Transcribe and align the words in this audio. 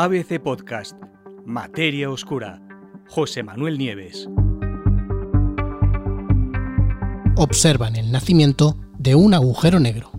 ABC 0.00 0.38
Podcast, 0.40 0.96
Materia 1.44 2.08
Oscura, 2.08 2.62
José 3.08 3.42
Manuel 3.42 3.78
Nieves. 3.78 4.28
Observan 7.34 7.96
el 7.96 8.12
nacimiento 8.12 8.76
de 8.96 9.16
un 9.16 9.34
agujero 9.34 9.80
negro. 9.80 10.12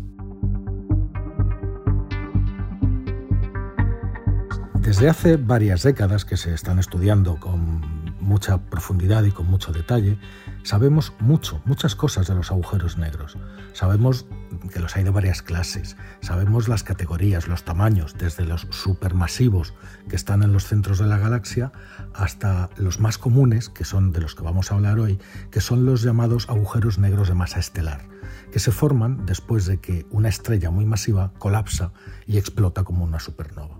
Desde 4.81 5.07
hace 5.07 5.37
varias 5.37 5.83
décadas 5.83 6.25
que 6.25 6.35
se 6.35 6.53
están 6.53 6.77
estudiando 6.79 7.39
con 7.39 7.98
mucha 8.29 8.59
profundidad 8.59 9.23
y 9.23 9.31
con 9.31 9.47
mucho 9.47 9.73
detalle, 9.73 10.19
sabemos 10.63 11.13
mucho, 11.19 11.61
muchas 11.65 11.95
cosas 11.95 12.27
de 12.27 12.35
los 12.35 12.51
agujeros 12.51 12.97
negros. 12.97 13.37
Sabemos 13.73 14.27
que 14.71 14.79
los 14.79 14.95
hay 14.95 15.03
de 15.03 15.09
varias 15.09 15.41
clases, 15.41 15.97
sabemos 16.21 16.67
las 16.67 16.83
categorías, 16.83 17.47
los 17.47 17.63
tamaños, 17.63 18.15
desde 18.17 18.45
los 18.45 18.67
supermasivos 18.69 19.73
que 20.07 20.15
están 20.15 20.43
en 20.43 20.53
los 20.53 20.65
centros 20.65 20.99
de 20.99 21.07
la 21.07 21.17
galaxia 21.17 21.71
hasta 22.13 22.69
los 22.77 22.99
más 22.99 23.17
comunes, 23.17 23.67
que 23.69 23.83
son 23.83 24.11
de 24.11 24.21
los 24.21 24.35
que 24.35 24.43
vamos 24.43 24.71
a 24.71 24.75
hablar 24.75 24.99
hoy, 24.99 25.19
que 25.49 25.59
son 25.59 25.85
los 25.85 26.03
llamados 26.03 26.47
agujeros 26.49 26.99
negros 26.99 27.29
de 27.29 27.33
masa 27.33 27.59
estelar, 27.59 28.07
que 28.51 28.59
se 28.59 28.71
forman 28.71 29.25
después 29.25 29.65
de 29.65 29.79
que 29.79 30.05
una 30.11 30.29
estrella 30.29 30.69
muy 30.69 30.85
masiva 30.85 31.33
colapsa 31.39 31.91
y 32.27 32.37
explota 32.37 32.83
como 32.83 33.03
una 33.05 33.19
supernova. 33.19 33.75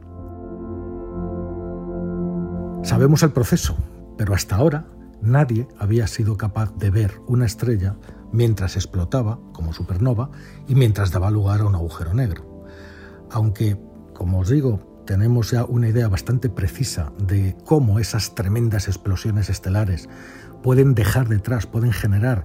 Sabemos 2.83 3.21
el 3.21 3.31
proceso, 3.31 3.77
pero 4.19 4.33
hasta 4.33 4.57
ahora 4.57 4.85
nadie 5.21 5.65
había 5.79 6.05
sido 6.05 6.35
capaz 6.35 6.75
de 6.75 6.89
ver 6.89 7.21
una 7.27 7.45
estrella 7.45 7.95
mientras 8.33 8.75
explotaba 8.75 9.39
como 9.53 9.71
supernova 9.71 10.29
y 10.67 10.75
mientras 10.75 11.11
daba 11.11 11.31
lugar 11.31 11.61
a 11.61 11.65
un 11.65 11.73
agujero 11.73 12.13
negro. 12.13 12.65
Aunque, 13.31 13.79
como 14.13 14.39
os 14.39 14.49
digo, 14.49 15.01
tenemos 15.05 15.51
ya 15.51 15.63
una 15.63 15.87
idea 15.87 16.09
bastante 16.09 16.49
precisa 16.49 17.13
de 17.17 17.55
cómo 17.63 17.97
esas 17.97 18.35
tremendas 18.35 18.89
explosiones 18.89 19.49
estelares 19.49 20.09
pueden 20.61 20.95
dejar 20.95 21.29
detrás, 21.29 21.65
pueden 21.65 21.93
generar 21.93 22.43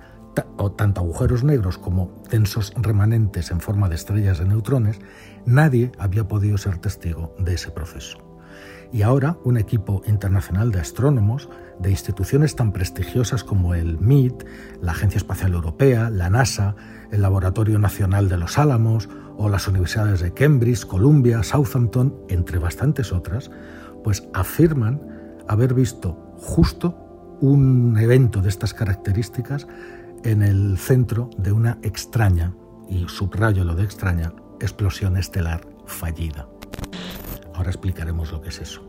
tanto 0.77 1.01
agujeros 1.01 1.43
negros 1.43 1.77
como 1.77 2.23
densos 2.31 2.73
remanentes 2.77 3.51
en 3.51 3.59
forma 3.59 3.89
de 3.89 3.97
estrellas 3.97 4.39
de 4.39 4.45
neutrones, 4.45 5.01
nadie 5.45 5.91
había 5.99 6.29
podido 6.29 6.57
ser 6.57 6.79
testigo 6.79 7.35
de 7.41 7.55
ese 7.55 7.73
proceso. 7.73 8.19
Y 8.93 9.03
ahora 9.03 9.39
un 9.43 9.57
equipo 9.57 10.03
internacional 10.07 10.71
de 10.71 10.79
astrónomos 10.79 11.49
de 11.79 11.91
instituciones 11.91 12.57
tan 12.57 12.73
prestigiosas 12.73 13.45
como 13.45 13.75
el 13.75 13.99
MIT, 13.99 14.45
la 14.81 14.93
Agencia 14.93 15.19
Espacial 15.19 15.53
Europea, 15.53 16.11
la 16.11 16.31
NASA, 16.31 16.77
el 17.11 17.23
Laboratorio 17.23 17.79
Nacional 17.79 18.29
de 18.29 18.39
los 18.39 18.59
Álamos 18.59 19.09
o 19.37 19.49
las 19.49 19.67
universidades 19.69 20.21
de 20.21 20.33
Cambridge, 20.33 20.87
Columbia, 20.87 21.43
Southampton, 21.43 22.15
entre 22.29 22.59
bastantes 22.59 23.13
otras, 23.13 23.51
pues 24.03 24.29
afirman 24.33 25.01
haber 25.49 25.75
visto 25.75 26.13
justo 26.37 27.37
un 27.41 27.99
evento 27.99 28.41
de 28.41 28.49
estas 28.49 28.75
características 28.75 29.67
en 30.23 30.43
el 30.43 30.79
centro 30.79 31.31
de 31.37 31.53
una 31.53 31.79
extraña, 31.83 32.55
y 32.89 33.07
subrayo 33.09 33.65
lo 33.65 33.75
de 33.75 33.85
extraña, 33.85 34.33
explosión 34.61 35.17
estelar 35.17 35.67
fallida. 35.87 36.49
Ahora 37.55 37.71
explicaremos 37.71 38.33
lo 38.33 38.41
que 38.41 38.49
es 38.49 38.61
eso. 38.61 38.87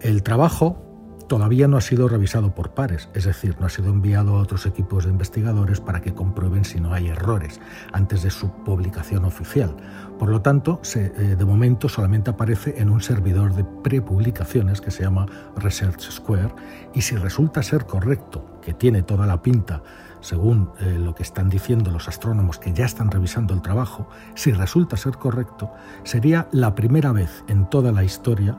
El 0.00 0.22
trabajo 0.22 0.95
todavía 1.26 1.68
no 1.68 1.76
ha 1.76 1.80
sido 1.80 2.08
revisado 2.08 2.54
por 2.54 2.70
pares, 2.70 3.08
es 3.14 3.24
decir, 3.24 3.56
no 3.60 3.66
ha 3.66 3.70
sido 3.70 3.90
enviado 3.90 4.36
a 4.36 4.40
otros 4.40 4.66
equipos 4.66 5.04
de 5.04 5.10
investigadores 5.10 5.80
para 5.80 6.00
que 6.00 6.14
comprueben 6.14 6.64
si 6.64 6.80
no 6.80 6.92
hay 6.92 7.08
errores 7.08 7.60
antes 7.92 8.22
de 8.22 8.30
su 8.30 8.50
publicación 8.64 9.24
oficial. 9.24 9.76
Por 10.18 10.30
lo 10.30 10.40
tanto, 10.40 10.80
eh, 10.94 11.36
de 11.38 11.44
momento 11.44 11.88
solamente 11.88 12.30
aparece 12.30 12.80
en 12.80 12.90
un 12.90 13.00
servidor 13.00 13.54
de 13.54 13.64
prepublicaciones 13.64 14.80
que 14.80 14.90
se 14.90 15.02
llama 15.02 15.26
Research 15.56 16.00
Square 16.00 16.54
y 16.94 17.02
si 17.02 17.16
resulta 17.16 17.62
ser 17.62 17.86
correcto, 17.86 18.58
que 18.62 18.72
tiene 18.72 19.02
toda 19.02 19.26
la 19.26 19.42
pinta 19.42 19.82
según 20.20 20.70
eh, 20.80 20.98
lo 20.98 21.14
que 21.14 21.22
están 21.22 21.48
diciendo 21.48 21.90
los 21.90 22.08
astrónomos 22.08 22.58
que 22.58 22.72
ya 22.72 22.84
están 22.84 23.10
revisando 23.10 23.54
el 23.54 23.62
trabajo, 23.62 24.08
si 24.34 24.52
resulta 24.52 24.96
ser 24.96 25.18
correcto, 25.18 25.70
sería 26.02 26.48
la 26.50 26.74
primera 26.74 27.12
vez 27.12 27.44
en 27.48 27.68
toda 27.70 27.92
la 27.92 28.02
historia 28.02 28.58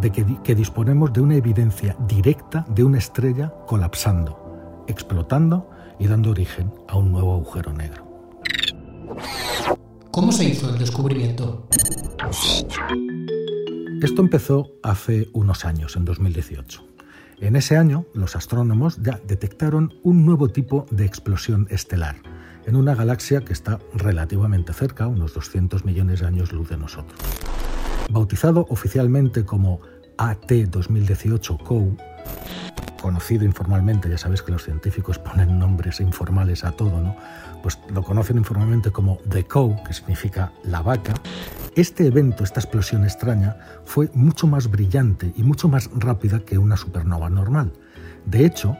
de 0.00 0.10
que, 0.10 0.54
disponemos 0.54 1.12
de 1.12 1.20
una 1.20 1.36
evidencia 1.36 1.96
directa 2.06 2.64
de 2.68 2.84
una 2.84 2.98
estrella 2.98 3.52
colapsando, 3.66 4.84
explotando 4.86 5.70
y 5.98 6.06
dando 6.06 6.30
origen 6.30 6.72
a 6.88 6.96
un 6.96 7.12
nuevo 7.12 7.34
agujero 7.34 7.72
negro. 7.72 8.04
¿Cómo 10.10 10.32
se 10.32 10.44
hizo 10.44 10.70
el 10.70 10.78
descubrimiento? 10.78 11.68
Esto 14.02 14.22
empezó 14.22 14.70
hace 14.82 15.28
unos 15.32 15.64
años, 15.64 15.96
en 15.96 16.04
2018. 16.04 16.84
En 17.40 17.56
ese 17.56 17.76
año, 17.76 18.06
los 18.14 18.36
astrónomos 18.36 18.98
ya 19.02 19.20
detectaron 19.26 19.94
un 20.02 20.24
nuevo 20.24 20.48
tipo 20.48 20.86
de 20.90 21.04
explosión 21.04 21.66
estelar 21.70 22.16
en 22.66 22.76
una 22.76 22.94
galaxia 22.94 23.40
que 23.42 23.52
está 23.52 23.78
relativamente 23.94 24.72
cerca, 24.72 25.06
unos 25.06 25.34
200 25.34 25.84
millones 25.84 26.20
de 26.20 26.26
años 26.26 26.52
luz 26.52 26.68
de 26.68 26.76
nosotros. 26.76 27.18
Bautizado 28.10 28.66
oficialmente 28.68 29.44
como 29.44 29.80
AT 30.18 30.50
2018 30.68 31.58
COU, 31.58 31.96
conocido 33.00 33.44
informalmente, 33.44 34.08
ya 34.08 34.16
sabéis 34.16 34.42
que 34.42 34.52
los 34.52 34.64
científicos 34.64 35.18
ponen 35.18 35.58
nombres 35.58 36.00
informales 36.00 36.64
a 36.64 36.72
todo, 36.72 37.00
¿no? 37.00 37.16
Pues 37.62 37.78
lo 37.90 38.02
conocen 38.02 38.38
informalmente 38.38 38.90
como 38.90 39.18
The 39.28 39.44
Cow, 39.44 39.76
que 39.84 39.92
significa 39.92 40.52
la 40.62 40.80
vaca. 40.80 41.14
Este 41.74 42.06
evento, 42.06 42.44
esta 42.44 42.60
explosión 42.60 43.04
extraña, 43.04 43.56
fue 43.84 44.10
mucho 44.14 44.46
más 44.46 44.70
brillante 44.70 45.32
y 45.36 45.42
mucho 45.42 45.68
más 45.68 45.90
rápida 45.94 46.40
que 46.40 46.56
una 46.56 46.76
supernova 46.76 47.28
normal. 47.28 47.72
De 48.26 48.46
hecho, 48.46 48.76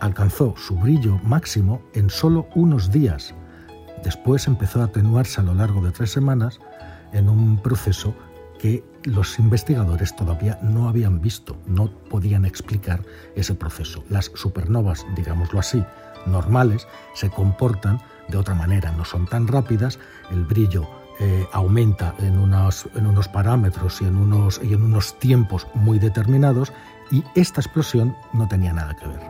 alcanzó 0.00 0.54
su 0.56 0.76
brillo 0.76 1.20
máximo 1.22 1.82
en 1.92 2.08
solo 2.10 2.48
unos 2.54 2.90
días. 2.90 3.34
Después 4.02 4.46
empezó 4.46 4.80
a 4.80 4.86
atenuarse 4.86 5.40
a 5.40 5.44
lo 5.44 5.54
largo 5.54 5.82
de 5.82 5.92
tres 5.92 6.10
semanas 6.10 6.58
en 7.12 7.28
un 7.28 7.60
proceso 7.62 8.14
que 8.60 8.84
los 9.04 9.38
investigadores 9.38 10.14
todavía 10.14 10.58
no 10.60 10.88
habían 10.88 11.22
visto, 11.22 11.56
no 11.66 11.90
podían 12.10 12.44
explicar 12.44 13.02
ese 13.34 13.54
proceso. 13.54 14.04
Las 14.10 14.26
supernovas, 14.34 15.06
digámoslo 15.16 15.60
así, 15.60 15.82
normales, 16.26 16.86
se 17.14 17.30
comportan 17.30 18.00
de 18.28 18.36
otra 18.36 18.54
manera, 18.54 18.92
no 18.92 19.06
son 19.06 19.26
tan 19.26 19.48
rápidas, 19.48 19.98
el 20.30 20.44
brillo 20.44 20.86
eh, 21.20 21.46
aumenta 21.52 22.14
en 22.18 22.34
en 22.34 23.06
unos 23.06 23.28
parámetros 23.28 24.02
y 24.02 24.04
en 24.04 24.16
unos, 24.16 24.60
y 24.62 24.74
en 24.74 24.82
unos 24.82 25.18
tiempos 25.18 25.66
muy 25.74 25.98
determinados 25.98 26.72
y 27.10 27.24
esta 27.34 27.60
explosión 27.60 28.14
no 28.34 28.46
tenía 28.46 28.74
nada 28.74 28.94
que 28.94 29.06
ver. 29.06 29.20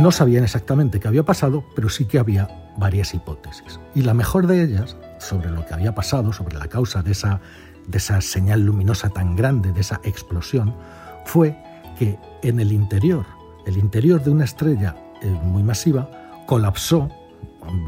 No 0.00 0.12
sabían 0.12 0.44
exactamente 0.44 1.00
qué 1.00 1.08
había 1.08 1.24
pasado, 1.24 1.64
pero 1.74 1.88
sí 1.88 2.06
que 2.06 2.20
había 2.20 2.59
varias 2.76 3.14
hipótesis. 3.14 3.80
Y 3.94 4.02
la 4.02 4.14
mejor 4.14 4.46
de 4.46 4.62
ellas, 4.62 4.96
sobre 5.18 5.50
lo 5.50 5.64
que 5.66 5.74
había 5.74 5.94
pasado, 5.94 6.32
sobre 6.32 6.58
la 6.58 6.68
causa 6.68 7.02
de 7.02 7.12
esa, 7.12 7.40
de 7.86 7.98
esa 7.98 8.20
señal 8.20 8.62
luminosa 8.62 9.10
tan 9.10 9.36
grande, 9.36 9.72
de 9.72 9.80
esa 9.80 10.00
explosión, 10.04 10.74
fue 11.24 11.56
que 11.98 12.18
en 12.42 12.60
el 12.60 12.72
interior, 12.72 13.26
el 13.66 13.76
interior 13.76 14.22
de 14.22 14.30
una 14.30 14.44
estrella 14.44 14.96
eh, 15.22 15.26
muy 15.44 15.62
masiva, 15.62 16.10
colapsó, 16.46 17.08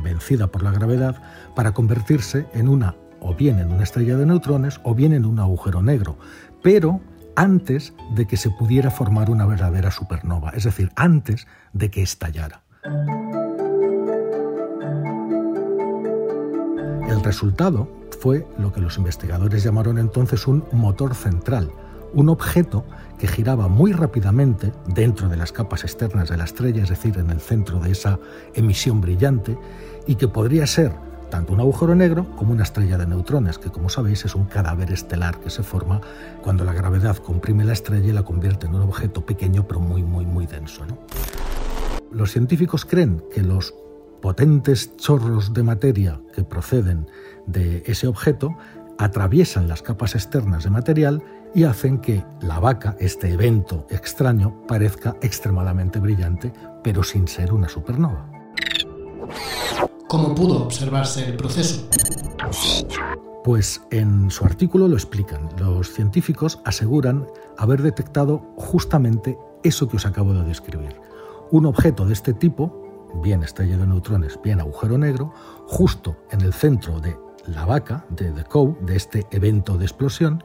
vencida 0.03 0.47
por 0.47 0.62
la 0.62 0.71
gravedad, 0.71 1.16
para 1.54 1.72
convertirse 1.72 2.47
en 2.53 2.69
una, 2.69 2.94
o 3.21 3.34
bien 3.34 3.59
en 3.59 3.72
una 3.72 3.82
estrella 3.82 4.16
de 4.16 4.26
neutrones, 4.26 4.81
o 4.84 4.94
bien 4.94 5.12
en 5.12 5.25
un 5.25 5.38
agujero 5.38 5.82
negro. 5.82 6.19
Pero 6.62 7.00
antes 7.37 7.94
de 8.15 8.26
que 8.26 8.37
se 8.37 8.50
pudiera 8.50 8.91
formar 8.91 9.31
una 9.31 9.47
verdadera 9.47 9.91
supernova, 9.91 10.50
es 10.50 10.65
decir, 10.65 10.92
antes 10.97 11.47
de 11.72 11.91
que 11.91 12.03
estallara. 12.03 12.62
El 17.12 17.22
resultado 17.22 17.88
fue 18.20 18.47
lo 18.56 18.72
que 18.72 18.80
los 18.80 18.97
investigadores 18.97 19.62
llamaron 19.62 19.98
entonces 19.98 20.47
un 20.47 20.64
motor 20.72 21.14
central, 21.14 21.70
un 22.14 22.30
objeto 22.30 22.86
que 23.18 23.28
giraba 23.28 23.68
muy 23.68 23.92
rápidamente 23.92 24.72
dentro 24.86 25.28
de 25.28 25.36
las 25.36 25.53
capas 25.53 25.84
externas 25.84 26.30
de 26.30 26.38
la 26.38 26.44
estrella, 26.44 26.82
es 26.82 26.88
decir, 26.88 27.18
en 27.18 27.28
el 27.28 27.41
centro 27.41 27.80
de 27.80 27.91
esa 27.91 28.18
emisión 28.54 29.03
brillante, 29.03 29.59
y 30.06 30.14
que 30.14 30.26
podría 30.26 30.66
ser 30.66 30.94
tanto 31.28 31.53
un 31.53 31.60
agujero 31.60 31.94
negro 31.94 32.34
como 32.34 32.53
una 32.53 32.62
estrella 32.62 32.97
de 32.97 33.06
neutrones, 33.06 33.59
que 33.59 33.68
como 33.68 33.91
sabéis 33.91 34.24
es 34.24 34.34
un 34.34 34.47
cadáver 34.47 34.91
estelar 34.91 35.38
que 35.38 35.50
se 35.50 35.62
forma 35.62 36.00
cuando 36.42 36.64
la 36.64 36.72
gravedad 36.72 37.18
comprime 37.18 37.62
la 37.62 37.74
estrella 37.74 38.09
y 38.09 38.12
la 38.12 38.22
convierte 38.22 38.68
en 38.68 38.74
un 38.74 38.82
objeto 38.82 39.26
pequeño 39.26 39.68
pero 39.68 39.80
muy, 39.80 40.03
muy, 40.03 40.24
muy 40.24 40.47
denso. 40.47 40.80
Los 42.10 42.32
científicos 42.32 42.86
creen 42.86 43.22
que 43.34 43.42
los 43.42 43.74
potentes 44.22 44.97
chorros 44.97 45.53
de 45.53 45.63
materia 45.63 46.19
que 46.33 46.45
proceden 46.45 47.07
de 47.47 47.83
ese 47.84 48.07
objeto 48.07 48.57
atraviesan 48.97 49.69
las 49.69 49.83
capas 49.83 50.15
externas 50.15 50.65
de 50.65 50.71
material 50.71 51.22
y 51.54 51.65
hacen 51.65 51.98
que 51.98 52.24
la 52.41 52.60
vaca, 52.60 52.97
este 53.01 53.30
evento 53.30 53.86
extraño, 53.91 54.65
parezca 54.66 55.16
extremadamente 55.21 55.98
brillante, 55.98 56.53
pero 56.83 57.03
sin 57.03 57.28
ser 57.28 57.53
una 57.53 57.69
supernova. 57.69 58.30
¿Cómo 60.09 60.34
pudo 60.34 60.65
observarse 60.65 61.27
el 61.27 61.36
proceso? 61.36 61.89
Pues 63.45 63.83
en 63.91 64.30
su 64.30 64.45
artículo 64.45 64.86
lo 64.86 64.95
explican. 64.95 65.48
Los 65.59 65.91
científicos 65.91 66.60
aseguran 66.65 67.27
haber 67.59 67.83
detectado 67.83 68.39
justamente 68.57 69.36
eso 69.65 69.89
que 69.89 69.97
os 69.97 70.07
acabo 70.07 70.33
de 70.33 70.45
describir. 70.45 70.95
Un 71.51 71.66
objeto 71.66 72.07
de 72.07 72.13
este 72.13 72.33
tipo, 72.34 72.82
bien 73.22 73.42
estrella 73.42 73.76
de 73.76 73.86
neutrones, 73.86 74.38
bien 74.42 74.60
agujero 74.60 74.98
negro, 74.98 75.32
justo 75.66 76.16
en 76.30 76.41
el 76.41 76.53
centro 76.53 77.00
de 77.00 77.16
la 77.47 77.64
vaca, 77.64 78.04
de 78.10 78.30
The 78.30 78.44
Cow, 78.44 78.76
de 78.82 78.97
este 78.97 79.26
evento 79.30 79.76
de 79.78 79.84
explosión, 79.84 80.44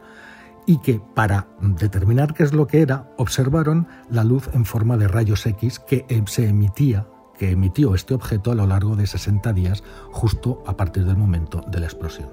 y 0.65 0.79
que 0.79 1.01
para 1.13 1.47
determinar 1.61 2.33
qué 2.33 2.43
es 2.43 2.53
lo 2.53 2.67
que 2.67 2.81
era, 2.81 3.09
observaron 3.17 3.87
la 4.09 4.23
luz 4.23 4.49
en 4.53 4.65
forma 4.65 4.97
de 4.97 5.07
rayos 5.07 5.45
X 5.45 5.79
que 5.79 6.05
eh, 6.09 6.23
se 6.25 6.47
emitía 6.47 7.07
que 7.37 7.51
emitió 7.51 7.95
este 7.95 8.13
objeto 8.13 8.51
a 8.51 8.55
lo 8.55 8.67
largo 8.67 8.95
de 8.95 9.07
60 9.07 9.53
días, 9.53 9.83
justo 10.11 10.63
a 10.65 10.75
partir 10.75 11.05
del 11.05 11.17
momento 11.17 11.63
de 11.67 11.79
la 11.79 11.85
explosión. 11.85 12.29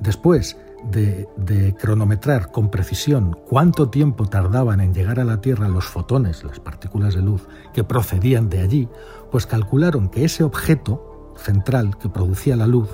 Después 0.00 0.56
de, 0.90 1.74
cronometrar 1.78 2.50
con 2.50 2.70
precisión 2.70 3.36
cuánto 3.48 3.90
tiempo 3.90 4.26
tardaban 4.26 4.80
en 4.80 4.94
llegar 4.94 5.20
a 5.20 5.24
la 5.24 5.40
Tierra 5.40 5.68
los 5.68 5.86
fotones, 5.86 6.44
las 6.44 6.60
partículas 6.60 7.14
de 7.14 7.22
luz 7.22 7.46
que 7.72 7.84
procedían 7.84 8.48
de 8.48 8.60
allí, 8.60 8.88
pues 9.30 9.46
calcularon 9.46 10.08
que 10.08 10.24
ese 10.24 10.44
objeto 10.44 11.34
central 11.36 11.96
que 11.98 12.08
producía 12.08 12.56
la 12.56 12.66
luz 12.66 12.88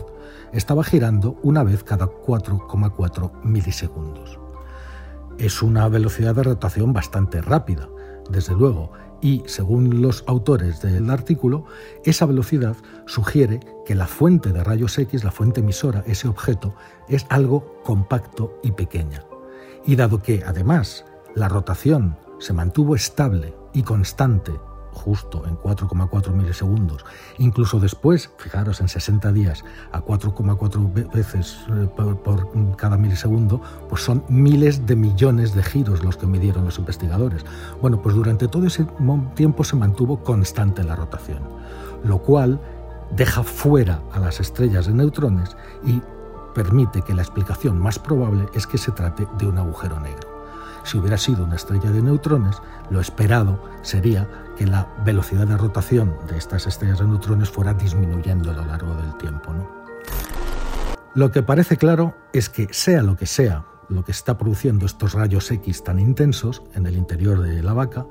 estaba 0.53 0.85
girando 0.85 1.39
una 1.43 1.63
vez 1.63 1.85
cada 1.85 2.07
4,4 2.07 3.43
milisegundos. 3.43 4.39
Es 5.39 5.63
una 5.63 5.89
velocidad 5.89 6.35
de 6.35 6.43
rotación 6.43 6.93
bastante 6.93 7.41
rápida, 7.41 7.89
desde 8.31 8.55
luego, 8.55 8.93
y 9.21 9.43
según 9.47 10.03
los 10.03 10.25
autores 10.27 10.81
del 10.81 11.11
artículo, 11.11 11.65
esa 12.05 12.27
velocidad 12.27 12.77
sugiere 13.07 13.61
que 13.85 13.95
la 13.95 14.07
fuente 14.07 14.53
de 14.53 14.63
rayos 14.63 14.99
X, 14.99 15.25
la 15.25 15.31
fuente 15.31 15.61
emisora, 15.61 16.05
ese 16.07 16.29
objeto, 16.29 16.75
es 17.09 17.27
algo 17.29 17.81
compacto 17.85 18.59
y 18.63 18.73
pequeña. 18.73 19.25
Y 19.87 19.97
dado 19.97 20.23
que 20.23 20.43
además 20.47 21.05
la 21.35 21.49
rotación 21.49 22.17
se 22.39 22.53
mantuvo 22.53 22.95
estable 22.95 23.55
y 23.73 23.83
constante 23.83 24.53
justo 24.99 25.47
en 25.47 25.57
4,4 25.57 26.33
milisegundos. 26.33 27.05
Incluso 27.39 27.81
después, 27.81 28.31
fijaros, 28.37 28.81
en 28.81 28.89
60 28.89 29.33
días 29.33 29.65
a 29.93 30.03
4,4 30.03 31.13
veces 31.13 31.59
eh, 31.71 31.89
por, 31.95 32.77
cada 32.77 32.97
milisegundo, 32.97 33.63
pues 33.89 34.03
son 34.03 34.25
miles 34.29 34.87
de 34.87 34.97
millones 34.97 35.55
de 35.55 35.63
giros 35.63 36.05
los 36.05 36.17
que 36.17 36.27
midieron 36.27 36.65
los 36.65 36.79
investigadores. 36.79 37.45
Bueno, 37.81 38.03
pues 38.03 38.15
durante 38.15 38.49
todo 38.49 38.67
ese 38.67 38.87
tiempo 39.35 39.65
se 39.65 39.77
mantuvo 39.77 40.23
constante 40.23 40.83
la 40.85 40.97
rotación, 40.97 41.43
lo 42.05 42.19
cual 42.19 42.61
deja 43.17 43.43
fuera 43.43 44.03
a 44.13 44.19
las 44.19 44.41
estrellas 44.41 44.87
de 44.87 44.95
neutrones 44.95 45.57
y 45.85 46.03
permite 46.55 47.03
que 47.03 47.15
la 47.15 47.23
explicación 47.23 47.79
más 47.79 47.99
probable 47.99 48.47
es 48.55 48.67
que 48.67 48.79
se 48.79 48.93
trate 48.93 49.27
de 49.39 49.47
un 49.47 49.59
agujero 49.59 50.01
negro. 50.01 50.38
Si 50.85 50.99
hubiera 50.99 51.19
sido 51.19 51.45
una 51.45 51.57
estrella 51.57 51.91
de 51.91 52.03
neutrones, 52.03 52.57
lo 52.91 53.01
esperado 53.01 53.63
sería 53.83 54.29
que 54.57 54.67
la 54.67 54.89
velocidad 55.05 55.47
de 55.47 55.57
rotación 55.57 56.17
de 56.29 56.39
estas 56.39 56.67
estrellas 56.67 56.99
de 56.99 57.07
neutrones 57.07 57.51
fuera 57.51 57.75
disminuyendo 57.75 58.51
a 58.51 58.55
lo 58.55 58.65
largo 58.65 58.95
del 58.95 59.17
tiempo. 59.17 59.53
Lo 61.15 61.31
que 61.31 61.43
parece 61.43 61.77
claro 61.77 62.17
es 62.33 62.49
que 62.49 62.69
sea 62.73 63.03
lo 63.03 63.17
que 63.17 63.27
sea 63.27 63.65
lo 63.89 64.05
que 64.05 64.13
está 64.13 64.39
produciendo 64.39 64.87
estos 64.87 65.15
rayos 65.15 65.51
X 65.51 65.83
tan 65.83 65.99
intensos 65.99 66.63
en 66.75 66.87
el 66.87 66.97
interior 66.97 67.41
de 67.41 67.63
la 67.63 67.73
vaca, 67.73 68.07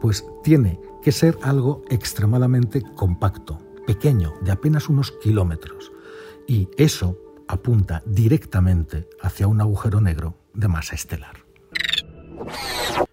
pues 0.00 0.24
tiene 0.42 0.80
que 1.02 1.12
ser 1.12 1.38
algo 1.42 1.82
extremadamente 1.88 2.82
compacto, 2.82 3.58
pequeño, 3.86 4.34
de 4.42 4.52
apenas 4.52 4.88
unos 4.88 5.12
kilómetros. 5.22 5.92
Y 6.46 6.68
eso 6.76 7.16
apunta 7.48 8.02
directamente 8.06 9.08
hacia 9.20 9.46
un 9.46 9.60
agujero 9.60 10.00
negro 10.00 10.36
de 10.54 10.68
masa 10.68 10.94
estelar. 10.94 11.49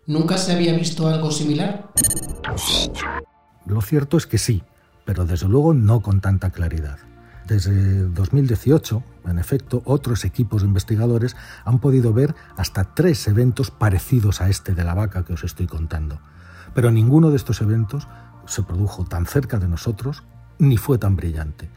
¿Nunca 0.06 0.38
se 0.38 0.54
había 0.54 0.74
visto 0.74 1.08
algo 1.08 1.32
similar? 1.32 1.92
Lo 3.66 3.82
cierto 3.82 4.18
es 4.18 4.26
que 4.26 4.38
sí, 4.38 4.64
pero 5.06 5.26
desde 5.26 5.48
luego 5.48 5.74
no 5.74 6.02
con 6.02 6.22
tanta 6.22 6.52
claridad. 6.52 6.98
Desde 7.46 8.04
2018, 8.04 9.04
en 9.26 9.40
efecto, 9.40 9.82
otros 9.86 10.26
equipos 10.26 10.62
de 10.62 10.68
investigadores 10.68 11.36
han 11.64 11.80
podido 11.80 12.14
ver 12.14 12.36
hasta 12.58 12.94
tres 12.94 13.28
eventos 13.28 13.72
parecidos 13.72 14.42
a 14.42 14.50
este 14.50 14.74
de 14.74 14.84
la 14.84 14.94
vaca 14.94 15.24
que 15.24 15.34
os 15.34 15.44
estoy 15.44 15.68
contando. 15.68 16.20
Pero 16.74 16.92
ninguno 16.92 17.30
de 17.30 17.38
estos 17.38 17.62
eventos 17.62 18.08
se 18.48 18.64
produjo 18.64 19.06
tan 19.06 19.26
cerca 19.26 19.60
de 19.60 19.68
nosotros 19.68 20.24
ni 20.60 20.78
fue 20.78 20.98
tan 20.98 21.16
brillante, 21.16 21.70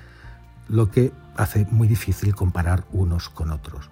lo 0.69 0.91
que 0.91 1.13
hace 1.37 1.67
muy 1.71 1.87
difícil 1.87 2.35
comparar 2.35 2.85
unos 2.93 3.29
con 3.29 3.51
otros. 3.51 3.91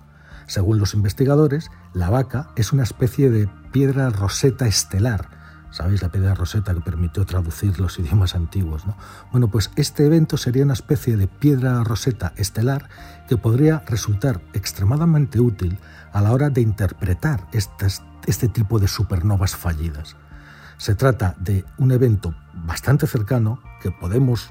Según 0.48 0.78
los 0.78 0.94
investigadores, 0.94 1.70
la 1.92 2.08
vaca 2.08 2.48
es 2.56 2.72
una 2.72 2.82
especie 2.82 3.28
de 3.28 3.48
piedra 3.70 4.08
roseta 4.08 4.66
estelar. 4.66 5.28
¿Sabéis 5.70 6.00
la 6.00 6.10
piedra 6.10 6.34
roseta 6.34 6.72
que 6.72 6.80
permitió 6.80 7.26
traducir 7.26 7.78
los 7.78 7.98
idiomas 7.98 8.34
antiguos? 8.34 8.86
¿no? 8.86 8.96
Bueno, 9.30 9.48
pues 9.48 9.70
este 9.76 10.06
evento 10.06 10.38
sería 10.38 10.64
una 10.64 10.72
especie 10.72 11.18
de 11.18 11.26
piedra 11.26 11.84
roseta 11.84 12.32
estelar 12.36 12.88
que 13.28 13.36
podría 13.36 13.82
resultar 13.86 14.40
extremadamente 14.54 15.38
útil 15.38 15.78
a 16.14 16.22
la 16.22 16.32
hora 16.32 16.48
de 16.48 16.62
interpretar 16.62 17.46
este 17.52 18.48
tipo 18.48 18.78
de 18.78 18.88
supernovas 18.88 19.54
fallidas. 19.54 20.16
Se 20.78 20.94
trata 20.94 21.34
de 21.38 21.66
un 21.76 21.92
evento 21.92 22.34
bastante 22.54 23.06
cercano 23.06 23.60
que 23.82 23.90
podemos 23.90 24.50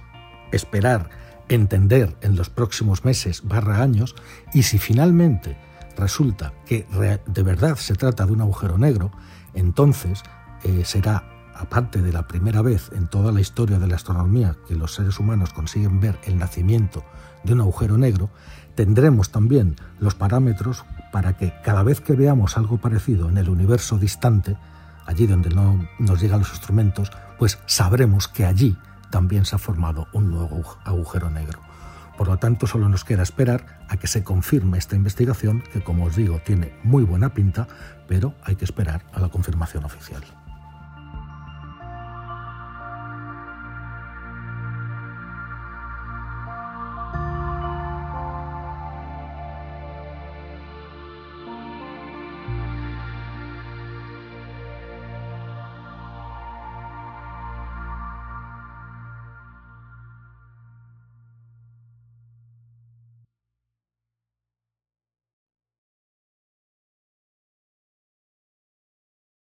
esperar 0.51 1.09
entender 1.49 2.15
en 2.21 2.35
los 2.35 2.51
próximos 2.51 3.03
meses 3.03 3.41
barra 3.43 3.81
años 3.81 4.15
y 4.53 4.61
si 4.61 4.77
finalmente 4.77 5.57
resulta 5.97 6.53
que 6.65 6.87
de 7.25 7.43
verdad 7.43 7.75
se 7.75 7.95
trata 7.95 8.25
de 8.25 8.31
un 8.31 8.41
agujero 8.41 8.77
negro, 8.77 9.11
entonces 9.53 10.23
eh, 10.63 10.83
será, 10.85 11.23
aparte 11.55 12.01
de 12.01 12.13
la 12.13 12.27
primera 12.27 12.61
vez 12.61 12.91
en 12.95 13.07
toda 13.07 13.31
la 13.31 13.41
historia 13.41 13.79
de 13.79 13.87
la 13.87 13.95
astronomía 13.95 14.55
que 14.67 14.75
los 14.75 14.93
seres 14.93 15.19
humanos 15.19 15.53
consiguen 15.53 15.99
ver 15.99 16.19
el 16.23 16.37
nacimiento 16.37 17.03
de 17.43 17.53
un 17.53 17.61
agujero 17.61 17.97
negro, 17.97 18.29
tendremos 18.75 19.31
también 19.31 19.75
los 19.99 20.15
parámetros 20.15 20.85
para 21.11 21.35
que 21.35 21.53
cada 21.63 21.83
vez 21.83 21.99
que 21.99 22.13
veamos 22.13 22.57
algo 22.57 22.77
parecido 22.77 23.29
en 23.29 23.37
el 23.37 23.49
universo 23.49 23.97
distante, 23.97 24.55
allí 25.05 25.25
donde 25.25 25.49
no 25.49 25.87
nos 25.99 26.21
llegan 26.21 26.39
los 26.39 26.51
instrumentos, 26.51 27.11
pues 27.39 27.59
sabremos 27.65 28.27
que 28.27 28.45
allí 28.45 28.77
también 29.09 29.45
se 29.45 29.55
ha 29.55 29.59
formado 29.59 30.07
un 30.13 30.29
nuevo 30.29 30.63
agujero 30.83 31.29
negro. 31.29 31.66
Por 32.17 32.27
lo 32.27 32.37
tanto, 32.37 32.65
solo 32.65 32.89
nos 32.89 33.03
queda 33.03 33.21
esperar 33.21 33.85
a 33.87 33.97
que 33.97 34.07
se 34.07 34.23
confirme 34.23 34.77
esta 34.77 34.95
investigación, 34.95 35.63
que 35.71 35.81
como 35.81 36.05
os 36.05 36.15
digo 36.15 36.41
tiene 36.43 36.73
muy 36.83 37.03
buena 37.03 37.33
pinta, 37.33 37.67
pero 38.07 38.33
hay 38.43 38.55
que 38.55 38.65
esperar 38.65 39.03
a 39.13 39.19
la 39.19 39.29
confirmación 39.29 39.85
oficial. 39.85 40.23